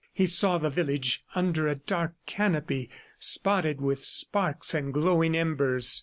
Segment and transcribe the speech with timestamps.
[0.11, 5.99] He saw the village under a dark canopy spotted with sparks and glowing embers.